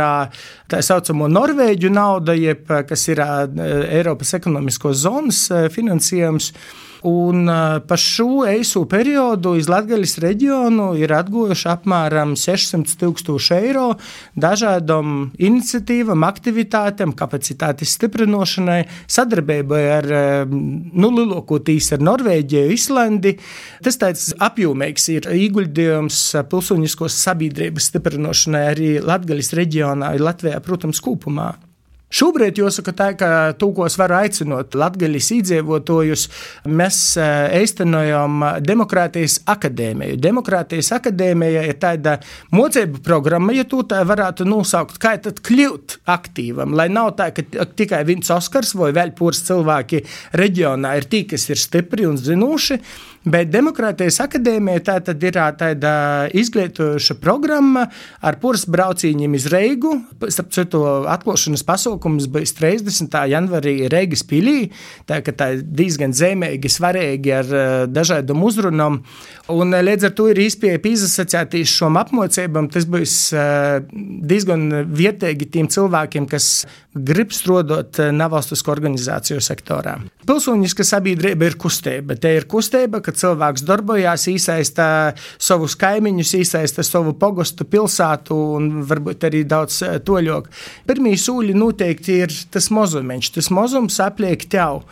tā 0.72 0.80
saucamo 0.80 1.28
Norvēģu 1.28 1.92
nauda, 1.92 2.38
jeb 2.40 2.70
kas 2.88 3.10
ir 3.12 3.20
Eiropas 3.20 4.38
ekonomiskos 4.40 5.04
zonas 5.04 5.50
finansējums. 5.76 6.54
Un 7.08 7.48
par 7.88 8.02
šo 8.02 8.44
eisu 8.44 8.82
periodu 8.92 9.54
iz 9.56 9.70
Latvijas 9.72 10.18
reģionu 10.20 10.90
ir 11.00 11.14
atguvuši 11.16 11.70
apmēram 11.72 12.34
600 12.36 12.98
tūkstoši 13.00 13.54
eiro 13.56 13.86
dažādām 14.36 15.30
iniciatīvām, 15.40 16.26
aktivitātēm, 16.28 17.14
kapacitātes 17.16 17.96
stiprināšanai, 17.96 18.82
sadarbībai 19.08 19.84
ar 19.94 20.10
nu, 20.50 21.14
lielākoties 21.22 21.94
ar 21.96 22.04
Norvēģiju, 22.04 22.76
Islandi. 22.76 23.38
Tas 23.86 24.00
tāds 24.02 24.28
apjomīgs 24.36 25.08
ir 25.16 25.32
ieguldījums 25.32 26.20
pilsoniskos 26.52 27.16
sabiedrības 27.24 27.94
stiprināšanai 27.94 28.68
arī 28.74 28.92
Latvijas 29.00 29.56
reģionā, 29.56 30.12
Latvijā, 30.20 30.60
protams, 30.68 31.00
kopumā. 31.04 31.54
Šobrīd 32.10 32.58
jāsaka 32.58 32.94
tā, 32.98 33.08
ka 33.14 33.28
to, 33.62 33.70
ko 33.78 33.86
es 33.86 33.94
varu 34.00 34.16
aicinot 34.18 34.74
Latvijas 34.74 35.28
iedzīvotājus, 35.36 36.24
mēs 36.66 37.02
īstenojam 37.60 38.42
e, 38.48 38.50
Demokrātijas 38.66 39.40
akadēmiju. 39.50 40.18
Demokrātijas 40.18 40.90
akadēmija 40.98 41.68
ir 41.70 41.78
tāda 41.82 42.16
mocību 42.56 43.04
programma, 43.06 43.54
ja 43.54 43.68
to 43.70 43.84
tā 43.86 44.02
varētu 44.10 44.48
nosaukt, 44.50 44.98
kā 45.02 45.14
tad 45.22 45.44
kļūt 45.46 46.00
aktīvam, 46.10 46.74
lai 46.74 46.88
nav 46.90 47.14
tā, 47.20 47.30
ka 47.36 47.46
tikai 47.78 48.02
viens 48.10 48.34
Oskars 48.34 48.74
vai 48.80 48.90
vēl 48.98 49.14
pūrs 49.18 49.44
cilvēki 49.46 50.02
reģionā 50.42 50.98
ir 50.98 51.10
tie, 51.14 51.28
kas 51.30 51.46
ir 51.54 51.62
stipri 51.62 52.10
un 52.10 52.18
zinoši, 52.18 52.82
Bet 53.28 53.50
Demokrātijas 53.52 54.22
akadēmija 54.24 54.80
tā 54.88 54.94
tad 55.04 55.24
ir 55.28 55.36
tāda 55.60 55.92
izglītojoša 56.40 57.18
programma 57.20 57.84
ar 58.24 58.38
puras 58.40 58.64
braucīņiem 58.64 59.36
iz 59.36 59.48
Reigu. 59.52 59.92
Starp 60.32 60.54
citu, 60.56 60.86
atklāšanas 61.12 61.66
pasaukums 62.00 62.28
bija 62.28 62.46
30. 62.46 63.28
janvarī 63.30 63.90
Reigas 63.90 64.24
pilī, 64.24 64.72
tā 65.08 65.22
ka 65.22 65.32
tā 65.32 65.54
ir 65.56 65.64
diezgan 65.64 66.14
zemīgi, 66.14 66.70
svarīgi 66.70 67.34
ar 67.34 67.88
dažādām 67.88 68.44
uzrunām. 68.44 69.04
Un 69.50 69.74
līdz 69.74 70.10
ar 70.10 70.14
to 70.16 70.30
ir 70.30 70.40
izpēja 70.40 70.80
pīzasociētīs 70.80 71.70
šom 71.80 71.98
apmocībām. 71.98 72.70
Tas 72.70 72.86
būs 72.86 73.34
diezgan 74.30 74.70
vietīgi 74.86 75.50
tiem 75.50 75.68
cilvēkiem, 75.68 76.28
kas 76.30 76.66
grib 76.96 77.34
strādāt 77.34 78.00
nevalstisko 78.14 78.72
organizāciju 78.74 79.42
sektorā. 79.44 80.00
Pilsoniska 80.26 80.86
sabiedrība 80.86 81.48
ir 81.50 81.58
kustība. 81.62 82.18
Te 82.20 82.36
ir 82.38 82.48
kustība, 82.50 83.02
kad 83.06 83.18
cilvēks 83.18 83.64
darbojās, 83.66 84.28
iesaista 84.30 84.88
savus 85.38 85.76
kaimiņus, 85.80 86.34
iesaista 86.38 86.86
savu 86.86 87.16
pogostu 87.18 87.66
pilsētu 87.70 88.38
un 88.58 88.70
varbūt 88.90 89.26
arī 89.30 89.44
daudz 89.50 89.82
eh, 89.86 89.98
toļok. 90.06 90.50
Pirmie 90.90 91.16
sūļi 91.18 91.56
noteikti 91.90 92.22
ir 92.24 92.34
tas 92.54 92.70
mozumiņš, 92.70 93.32
tas 93.34 93.50
mozums 93.50 94.00
apliek 94.00 94.46
tev. 94.50 94.84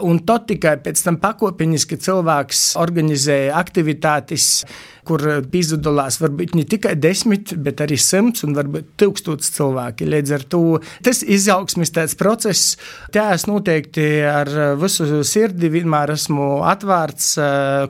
Un 0.00 0.18
tad 0.24 0.46
tikai 0.48 0.78
pēc 0.80 1.02
tam 1.04 1.18
pakāpeniski 1.20 1.98
cilvēks 2.00 2.74
organizē 2.80 3.52
aktivitātes, 3.52 4.64
kur 5.04 5.20
piedalās 5.52 6.16
varbūt 6.22 6.54
ne 6.56 6.64
tikai 6.64 6.94
desmit, 6.96 7.52
bet 7.52 7.82
arī 7.84 7.98
simts 8.00 8.42
un 8.42 8.56
varbūt 8.56 8.96
tūkstotis 8.96 9.52
cilvēki. 9.58 10.08
Līdz 10.08 10.32
ar 10.38 10.46
to 10.48 10.80
tas 11.04 11.20
izaugsmes 11.22 11.92
process, 12.16 12.78
tā 13.12 13.34
es 13.34 13.44
noteikti 13.46 14.24
ar 14.24 14.48
visu 14.80 15.22
sirdi 15.22 15.68
vienmēr 15.68 16.14
esmu 16.16 16.64
atvērts, 16.64 17.34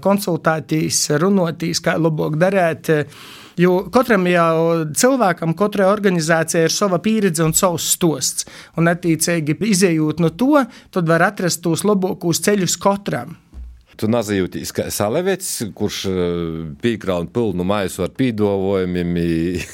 konsultātīs, 0.02 1.06
runotīs, 1.14 1.78
kā 1.78 1.94
labāk 1.94 2.40
darīt. 2.42 2.90
Jo 3.60 3.74
katram 3.92 4.24
jau 4.30 4.86
cilvēkam, 4.96 5.52
katrai 5.58 5.90
organizācijai 5.90 6.64
ir 6.68 6.72
sava 6.72 7.00
pieredze 7.02 7.44
un 7.44 7.52
savs 7.56 7.90
stosts. 7.96 8.46
Un, 8.80 8.88
attiecīgi, 8.88 9.58
izējot 9.74 10.22
no 10.22 10.32
to, 10.32 10.64
tad 10.94 11.10
var 11.10 11.26
atrast 11.28 11.60
tos 11.64 11.84
labākos 11.84 12.40
ceļus 12.46 12.78
katram. 12.80 13.36
Tu 14.00 14.08
nezajūties 14.08 14.70
kā 14.72 14.86
salevets, 14.88 15.48
kurš 15.76 15.98
eh, 16.08 16.30
pīkrauna 16.80 17.28
pilnu 17.34 17.66
maisu 17.68 18.06
ar 18.06 18.14
pīdolojumiem 18.16 19.18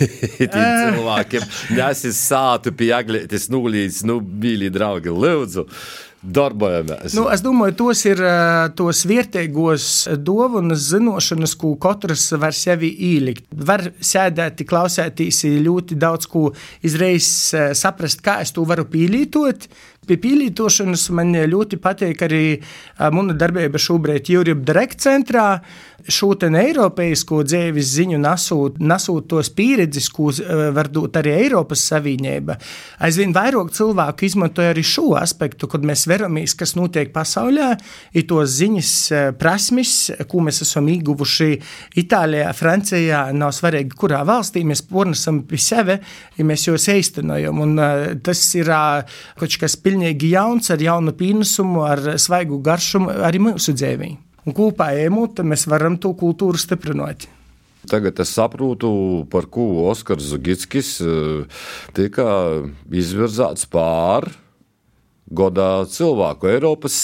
cilvēkiem. 0.51 1.47
Nesis 1.79 2.25
sātu 2.27 2.75
pie 2.75 2.91
aglietis 2.97 3.47
nulīdz, 3.55 4.03
nu, 4.11 4.19
mīļi 4.19 4.73
draugi, 4.75 5.15
lūdzu 5.15 5.69
darbojamies. 6.27 7.15
Nu, 7.17 7.27
es 7.33 7.43
domāju, 7.45 7.77
tos 7.81 8.03
ir 8.09 8.21
tos 8.79 9.03
vietējos 9.09 9.89
dāvanas 10.27 10.89
zināšanas, 10.91 11.57
ko 11.59 11.75
katrs 11.81 12.29
var 12.41 12.57
sevi 12.57 12.91
ielikt. 13.13 13.47
Var 13.51 13.89
sēdēt, 14.01 14.65
klausēties 14.69 15.45
ļoti 15.67 15.99
daudz, 16.01 16.29
ko 16.31 16.49
izreiz 16.87 17.29
saprast, 17.79 18.25
kā 18.27 18.41
es 18.45 18.55
to 18.57 18.67
varu 18.69 18.89
pielietot. 18.91 19.69
Pie 20.07 20.19
pielietošanas 20.23 21.09
man 21.17 21.35
ļoti 21.35 21.81
patīk 21.83 22.23
arī 22.27 22.45
mana 23.13 23.35
darbība 23.39 23.81
šobrīd 23.81 24.31
Jurija 24.31 24.59
Direkt 24.67 25.03
centrā 25.05 25.49
šo 26.13 26.33
eiropeisko 26.37 27.41
dzīves 27.47 27.89
ziņu 27.97 28.19
nesūt, 28.23 28.79
nesūt 28.79 29.29
tos 29.31 29.51
pieredzes, 29.55 30.09
ko 30.15 30.31
eh, 30.31 30.69
var 30.75 30.91
dot 30.93 31.17
arī 31.19 31.35
Eiropas 31.41 31.83
Savienība. 31.91 32.57
Aizvien 33.03 33.35
vairāk 33.35 33.73
cilvēku 33.75 34.27
izmantoja 34.29 34.73
arī 34.75 34.85
šo 34.87 35.15
aspektu, 35.19 35.69
kad 35.71 35.85
mēs 35.87 36.07
veramies, 36.09 36.55
kas 36.59 36.77
notiek 36.79 37.13
pasaulē, 37.15 37.73
ir 38.15 38.27
tos 38.29 38.57
ziņas 38.59 38.93
eh, 39.11 39.29
prasmes, 39.39 39.95
ko 40.31 40.45
mēs 40.47 40.63
esam 40.67 40.91
ieguvuši 40.93 41.51
Itālijā, 42.03 42.53
Francijā, 42.57 43.27
nav 43.37 43.55
svarīgi, 43.57 43.97
kurā 43.99 44.23
valstī 44.27 44.63
mēs 44.67 44.85
pornesam 44.87 45.43
pie 45.49 45.61
sevi, 45.63 45.99
ja 46.37 46.47
mēs 46.47 46.69
jūs 46.69 46.89
īstenojam. 46.95 47.63
Un 47.65 47.77
eh, 47.83 48.07
tas 48.23 48.43
ir 48.59 48.71
kaut 48.71 49.59
kas 49.61 49.79
pilnīgi 49.81 49.96
jauns, 50.03 50.71
ar 50.71 50.83
jaunu 50.83 51.13
pienesumu, 51.17 51.83
ar 51.87 52.17
svaigu 52.19 52.61
garšumu 52.65 53.11
arī 53.27 53.43
mūsu 53.49 53.75
dzīvēm 53.77 54.23
un 54.47 54.55
kopā 54.55 54.93
ejot, 54.97 55.43
mēs 55.43 55.67
varam 55.71 55.99
to 55.99 56.13
kultūru 56.19 56.61
stiprināt. 56.61 57.27
Tagad 57.87 58.19
es 58.23 58.33
saprotu, 58.35 58.91
par 59.31 59.47
ko 59.51 59.87
Oskars 59.91 60.33
Zugitskis 60.33 60.97
eh, 61.03 61.61
tika 61.95 62.27
izvirzīts 62.91 63.69
pār 63.71 64.27
godā 65.27 65.87
cilvēku 65.91 66.51
Eiropas 66.51 66.97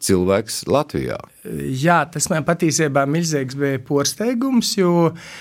cilvēks 0.00 0.64
Latvijā. 0.70 1.18
Jā, 1.82 2.04
tas 2.10 2.30
man 2.30 2.46
patiesībā 2.46 3.04
milzīgs 3.10 3.58
bija 3.58 3.82
porsteigums, 3.84 4.72
jo 4.78 5.10
uh, 5.10 5.32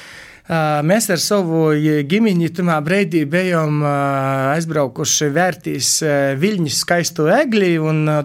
Mēs 0.50 1.06
ar 1.14 1.20
savu 1.22 1.76
ģimeni 2.10 2.48
tajā 2.58 2.80
brīdī 2.82 3.20
bijām 3.30 3.84
aizbraukuši 3.86 5.28
vērtīs 5.36 5.90
Viļņas 6.42 6.78
skaisto 6.82 7.28
egli. 7.30 7.76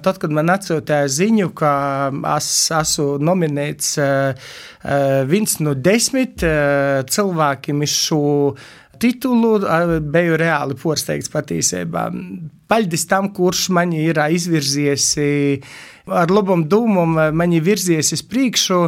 Tad, 0.01 0.17
kad 0.23 0.33
man 0.33 0.49
atsūtīja 0.55 1.11
ziņu, 1.13 1.51
ka 1.53 1.73
es 2.39 2.49
esmu 2.73 3.19
nominēts 3.21 3.91
viens 5.29 5.59
no 5.61 5.75
desmit 5.77 6.41
cilvēkiem 7.13 7.85
iz 7.85 7.97
šo 8.07 8.23
titulu, 9.05 9.59
biju 10.01 10.39
reāli 10.41 10.79
porsteigts 10.81 11.29
patiesībā. 11.29 12.07
Paldies 12.73 13.05
tam, 13.11 13.29
kurš 13.37 13.67
man 13.77 13.93
ir 13.93 14.17
izvirzies 14.33 15.11
ar 16.09 16.33
labam 16.33 16.65
dūmam, 16.73 17.21
man 17.37 17.53
ir 17.53 17.69
virzies 17.69 18.17
uz 18.17 18.25
priekšu. 18.25 18.81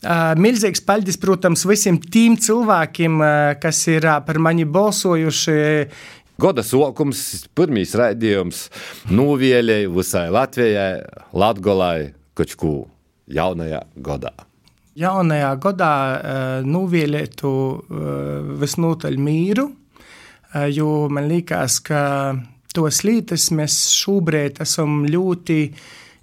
Milzīgs 0.00 0.80
paldies, 0.80 1.18
protams, 1.20 1.66
visiem 1.68 1.98
tiem 2.00 2.38
cilvēkiem, 2.40 3.18
kas 3.60 3.82
ir 3.92 4.06
par 4.24 4.38
mani 4.40 4.64
balsojuši. 4.64 5.56
Goda 6.40 6.64
sokums, 6.64 7.44
pirmīs 7.52 7.92
raidījums, 8.00 8.62
novēlēja 9.12 9.90
visai 9.92 10.30
Latvijai, 10.32 11.02
Latgolai, 11.36 12.14
kočku 12.32 12.86
jaunajā 13.28 13.82
godā. 14.00 14.32
Jaunajā 14.96 15.50
gadā 15.60 15.92
novēlētu 16.64 17.50
visnotaļ 18.64 19.20
mīru, 19.20 19.68
jo 20.72 20.88
man 21.12 21.28
liekas, 21.28 21.76
ka 21.84 22.00
tos 22.72 23.04
lietas 23.04 23.50
mēs 23.52 23.76
šobrīd 24.00 24.64
esam 24.64 25.04
ļoti 25.12 25.60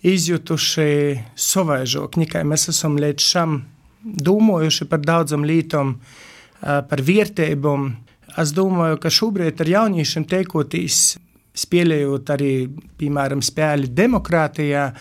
izjutuši 0.08 0.90
savaižok, 1.36 2.18
nekā 2.24 2.44
mēs 2.48 2.68
esam 2.72 2.98
līdz 3.02 3.28
šam 3.34 3.62
domājuši 4.04 4.88
par 4.90 5.04
daudzam 5.04 5.46
lītam, 5.48 5.98
par 6.62 7.04
vērtībām. 7.04 7.88
Es 8.38 8.52
domāju, 8.56 9.00
ka 9.02 9.12
šobrīd 9.14 9.64
ar 9.64 9.72
jauniešiem 9.72 10.28
teikotīs, 10.30 11.18
spēlējot 11.58 12.34
arī, 12.36 12.52
piemēram, 13.00 13.42
spēli 13.46 13.90
demokrātijā, 13.94 14.92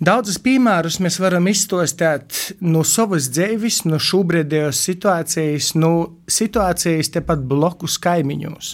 Daudzus 0.00 0.38
piemērus 0.40 0.94
mēs 1.04 1.18
varam 1.20 1.44
izstāstīt 1.50 2.54
no 2.64 2.80
savas 2.88 3.26
dzīves, 3.36 3.82
no 3.84 3.98
šobrīdējās 4.00 4.78
situācijas, 4.86 5.74
no 5.76 5.90
situācijas 6.24 7.12
tepat 7.12 7.42
blokus 7.44 7.98
kaimiņos. 8.00 8.70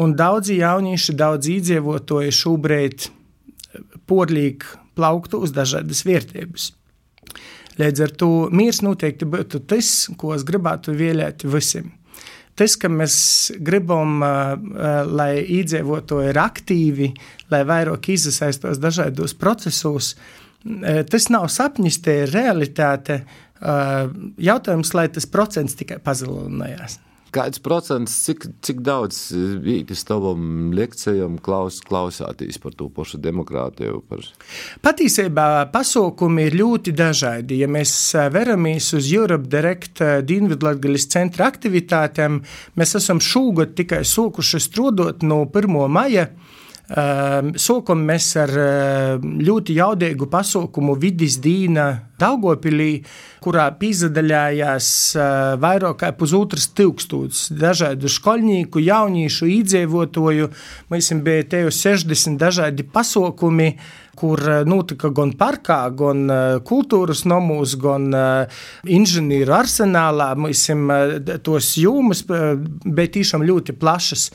Un 0.00 0.14
daudzi 0.16 0.56
jaunieši, 0.62 1.16
daudz 1.20 1.50
iedzīvotāji 1.52 2.32
šobrīd 2.40 3.10
porlīgi 4.06 4.78
plauktu 4.94 5.40
uz 5.44 5.52
dažādas 5.54 6.04
vērtības. 6.06 6.70
Līdz 7.80 8.04
ar 8.04 8.12
to 8.14 8.30
mīrs 8.54 8.82
noteikti 8.86 9.26
būtu 9.26 9.64
tas, 9.66 10.08
ko 10.16 10.34
es 10.36 10.44
gribētu 10.46 10.94
vēlēt 10.94 11.42
visiem. 11.50 11.90
Tas, 12.54 12.76
ka 12.78 12.86
mēs 12.86 13.16
gribam, 13.66 14.20
lai 14.22 15.42
iedzīvotāji 15.42 16.30
ir 16.30 16.38
aktīvi, 16.38 17.08
lai 17.50 17.64
vairāk 17.66 18.12
iesaistos 18.14 18.78
dažādos 18.78 19.34
procesos, 19.34 20.12
tas 21.10 21.26
nav 21.34 21.48
sapnis, 21.50 21.98
tie 22.04 22.20
ir 22.22 22.30
realitāte. 22.30 23.24
Jautājums, 24.38 24.94
lai 24.94 25.08
tas 25.10 25.26
procents 25.26 25.74
tikai 25.74 25.98
pazelinājās. 25.98 27.00
Kāds 27.34 27.58
procents, 27.58 28.12
cik, 28.28 28.44
cik 28.62 28.80
daudz 28.86 29.18
vītis 29.64 30.04
tavam 30.06 30.70
lekcijam 30.76 31.40
klaus, 31.42 31.80
klausātīs 31.82 32.60
par 32.62 32.76
to 32.78 32.86
pašu 32.94 33.18
demokrātiju? 33.24 34.04
Par... 34.06 34.22
Patiesībā 34.84 35.48
pasaukumi 35.74 36.46
ir 36.48 36.58
ļoti 36.60 36.94
dažādi. 36.94 37.58
Ja 37.64 37.70
mēs 37.70 37.92
veramies 38.34 38.92
uz 38.94 39.10
Europe 39.10 39.50
Direct 39.50 40.04
Dienvidlatgaļas 40.28 41.08
centra 41.10 41.50
aktivitātēm, 41.50 42.42
mēs 42.78 42.94
esam 43.00 43.22
šogad 43.22 43.74
tikai 43.78 44.04
sākuši 44.06 44.62
strādāt 44.62 45.26
no 45.26 45.42
1. 45.48 45.80
maija. 45.90 46.28
Sākam 46.84 48.02
mēs 48.04 48.26
ar 48.36 48.50
ļoti 49.24 49.78
jaudīgu 49.78 50.26
pasaukumu 50.28 50.98
Vidis 51.00 51.38
Dīna 51.40 51.86
Daugopilī, 52.20 52.98
kurā 53.40 53.70
piedalījās 53.80 54.88
vairāk 55.64 55.96
kā 56.02 56.12
pusotras 56.12 56.68
tūkstotis 56.76 57.46
dažādu 57.56 58.12
skolnieku, 58.12 58.84
jauniešu, 58.84 59.48
iedzīvotāju. 59.48 60.50
Mums 60.92 61.12
bija 61.24 61.48
te 61.48 61.64
jau 61.64 61.72
60 61.72 62.36
dažādi 62.40 62.84
pasaukumi, 62.84 63.78
kur 64.14 64.38
notika 64.68 65.08
gan 65.10 65.32
parkā, 65.40 65.80
gan 65.96 66.28
kultūras 66.68 67.24
nomūs, 67.26 67.78
gan 67.80 68.12
inženieru 68.84 69.56
arsenālā. 69.56 70.34
Mums 70.36 70.68
tos 71.48 71.72
jūmas 71.80 72.22
bija 72.28 73.14
tiešām 73.16 73.48
ļoti 73.48 73.74
plašas. 73.80 74.28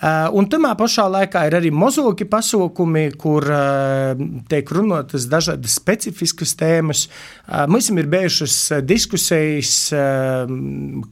Un 0.00 0.46
tamā 0.48 0.70
pašā 0.80 1.04
laikā 1.12 1.42
ir 1.44 1.54
arī 1.58 1.70
mozoki 1.76 2.24
pasaukumi, 2.24 3.10
kur 3.20 3.44
tiek 4.48 4.70
runātas 4.72 5.26
dažādas 5.28 5.74
specifiskas 5.76 6.54
tēmas. 6.56 7.02
Mums 7.68 7.90
ir 7.92 8.08
bijušas 8.08 8.54
diskusijas 8.88 9.90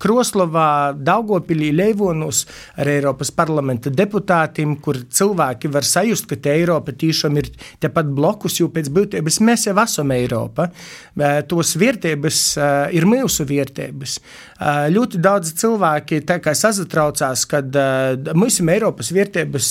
Kroslovā, 0.00 0.70
Daugopilī, 0.96 1.68
Leivonos 1.76 2.46
ar 2.80 2.88
Eiropas 2.88 3.28
parlamenta 3.28 3.92
deputātiem, 3.92 4.78
kur 4.80 5.02
cilvēki 5.04 5.68
var 5.74 5.84
sajust, 5.84 6.24
ka 6.30 6.40
te 6.40 6.56
Eiropa 6.56 6.96
tiešām 6.96 7.36
ir 7.42 7.52
tepat 7.84 8.08
blokus, 8.08 8.56
jo 8.62 8.70
pēc 8.72 8.88
būtības 8.88 9.40
mēs 9.44 9.68
jau 9.68 9.76
esam 9.84 10.16
Eiropa. 10.16 10.70
Tos 11.50 11.74
vērtības 11.76 12.40
ir 12.96 13.04
mūsu 13.04 13.44
vērtības. 13.52 14.16
Ļoti 14.96 15.20
daudz 15.28 15.52
cilvēki 15.60 16.24
sazatraucās, 16.24 17.44
kad 17.52 17.76
mums 18.32 18.56
ir 18.62 18.77
Eiropas 18.78 19.10
vērtības 19.14 19.68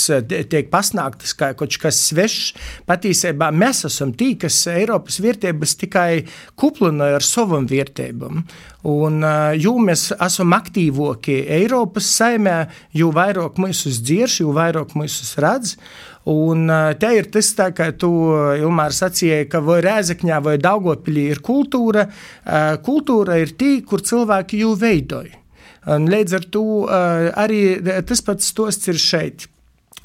tiek 0.51 0.67
pasniegtas 0.71 1.31
kā 1.37 1.53
kaut 1.57 1.77
kas 1.79 1.99
svešs. 2.09 2.53
Patiesībā 2.89 3.49
mēs 3.55 3.85
esam 3.87 4.11
tie, 4.17 4.33
kas 4.39 4.59
Eiropas 4.71 5.21
vērtības 5.23 5.77
tikai 5.79 6.09
kuplinoja 6.59 7.21
ar 7.21 7.25
savam 7.25 7.67
vērtībām. 7.69 8.43
Un, 8.87 9.23
jo 9.59 9.73
mēs 9.83 10.09
esam 10.13 10.53
aktīvāki 10.57 11.39
Eiropas 11.57 12.11
saimē, 12.19 12.59
jo 12.95 13.13
vairāk 13.15 13.57
mūsu 13.63 13.95
dzirš, 13.95 14.41
jo 14.43 14.53
vairāk 14.55 14.93
mūsu 14.99 15.27
redz. 15.43 15.77
Un 16.27 16.67
te 16.99 17.09
ir 17.15 17.31
tas, 17.31 17.53
tā, 17.55 17.69
kā 17.71 17.93
tu, 17.95 18.11
Ilmār, 18.59 18.91
sacīji, 18.91 19.47
ka 19.47 19.63
vai 19.63 19.79
Rēzekņā 19.85 20.43
vai 20.43 20.57
Daugopilī 20.59 21.29
ir 21.31 21.39
kultūra. 21.39 22.03
Kultūra 22.83 23.39
ir 23.39 23.55
tī, 23.55 23.77
kur 23.87 24.03
cilvēki 24.03 24.65
jau 24.65 24.75
veidoja. 24.75 25.46
Līdz 25.85 26.33
ar 26.39 26.47
to 26.51 26.65
arī 26.89 27.61
tas 28.07 28.23
pats 28.25 28.49
stosts 28.53 28.89
ir 28.91 28.99
šeit. 29.01 29.47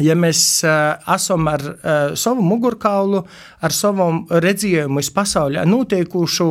Ja 0.01 0.15
mēs 0.17 0.41
uh, 0.65 0.97
esam 1.13 1.49
ar 1.53 1.63
uh, 1.69 2.15
savu 2.17 2.41
mugurkaulu, 2.47 3.27
ar 3.61 3.75
savu 3.77 4.07
redzējumu 4.33 5.03
iz 5.03 5.11
pasaulē 5.13 5.67
notiekušo, 5.69 6.47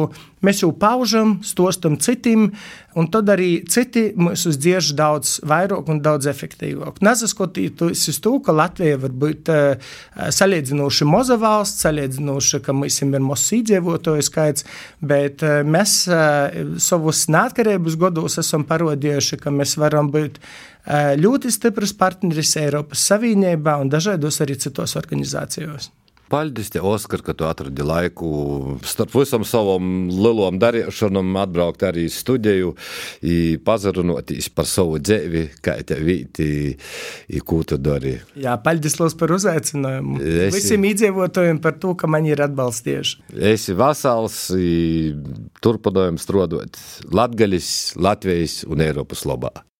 mēs 0.45 0.61
jau 0.61 0.69
paužam, 0.77 1.39
stostam 1.45 1.97
citiem, 2.01 2.51
un 2.97 3.09
tad 3.09 3.29
arī 3.33 3.63
citi 3.69 4.11
mūs 4.13 4.45
uzdziež 4.49 4.91
daudz 4.97 5.39
vairāk 5.47 5.89
un 5.89 6.03
daudz 6.05 6.29
efektīvāk. 6.29 7.01
Nesaskotīties 7.01 8.07
uz 8.13 8.21
to, 8.21 8.35
ka 8.45 8.53
Latvija 8.53 9.01
var 9.01 9.17
būt 9.25 9.49
uh, 9.49 9.91
salīdzinoši 10.37 11.09
maza 11.09 11.39
valsts, 11.41 11.81
salīdzinoši, 11.87 12.61
ka 12.61 12.77
mums 12.77 13.01
ir 13.01 13.25
mazs 13.25 13.55
iedzīvotāju 13.57 14.27
skaits, 14.29 14.69
bet 15.01 15.41
uh, 15.41 15.63
mēs 15.65 16.03
uh, 16.13 16.77
savus 16.77 17.25
neatkarības 17.33 17.97
gados 18.05 18.37
esam 18.41 18.69
parodījuši, 18.69 19.41
ka 19.41 19.53
mēs 19.53 19.79
varam 19.81 20.13
būt 20.13 20.37
ļoti 21.21 21.51
stiprs 21.53 21.93
partneris 21.97 22.55
Eiropas 22.57 23.07
Savienībā 23.11 23.77
un 23.81 23.91
dažādos 23.91 24.41
arī 24.41 24.57
citos 24.59 24.97
organizācijos. 24.99 25.91
Paldies, 26.31 26.69
te, 26.71 26.79
Oskar, 26.79 27.19
ka 27.25 27.33
tu 27.35 27.43
atradi 27.43 27.83
laiku 27.83 28.27
starp 28.87 29.11
visam 29.17 29.43
savam 29.43 30.05
lielom 30.07 30.61
darīšanam, 30.61 31.33
atbraukt 31.41 31.83
arī 31.83 32.05
studiju, 32.07 32.71
pazarunotīs 33.67 34.47
par 34.55 34.69
savu 34.69 35.01
dzīvi, 35.03 35.41
kā 35.59 35.75
te 35.83 35.97
vīti, 35.99 36.47
ko 37.43 37.59
tu 37.67 37.75
dari. 37.83 38.13
Jā, 38.39 38.55
paldies 38.63 38.95
liels 39.01 39.17
par 39.19 39.33
uzaicinājumu. 39.35 40.21
Esi, 40.23 40.53
Visiem 40.55 40.87
iedzīvotājiem 40.93 41.59
par 41.63 41.75
to, 41.83 41.97
ka 41.99 42.07
mani 42.07 42.31
ir 42.31 42.45
atbalstījuši. 42.47 43.25
Esi 43.51 43.75
vasals, 43.75 44.37
turpinājums 45.59 46.23
strodot 46.23 46.79
Latgalis, 47.11 47.91
Latvijas 47.99 48.61
un 48.71 48.87
Eiropas 48.87 49.27
labā. 49.27 49.51